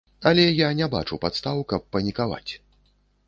Але 0.29 0.45
я 0.59 0.69
не 0.79 0.87
бачу 0.95 1.19
падстаў, 1.27 1.61
каб 1.73 1.85
панікаваць. 1.97 2.51